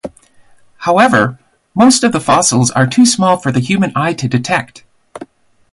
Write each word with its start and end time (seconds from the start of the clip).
However, 0.77 1.37
most 1.75 2.03
of 2.03 2.11
the 2.11 2.19
fossils 2.19 2.71
are 2.71 2.87
too 2.87 3.05
small 3.05 3.37
for 3.37 3.51
the 3.51 3.59
human 3.59 3.91
eye 3.95 4.13
to 4.15 4.27
detect. 4.27 4.83